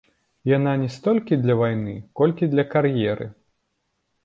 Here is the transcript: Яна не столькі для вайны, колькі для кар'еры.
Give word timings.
Яна 0.57 0.71
не 0.83 0.87
столькі 0.95 1.39
для 1.43 1.57
вайны, 1.61 1.95
колькі 2.21 2.51
для 2.55 2.65
кар'еры. 2.73 3.31